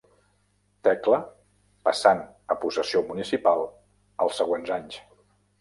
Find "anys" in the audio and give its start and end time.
4.81-4.99